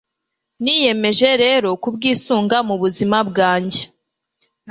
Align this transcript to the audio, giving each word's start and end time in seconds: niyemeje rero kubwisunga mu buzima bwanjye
niyemeje 0.63 1.29
rero 1.43 1.69
kubwisunga 1.81 2.57
mu 2.67 2.75
buzima 2.81 3.17
bwanjye 3.29 3.81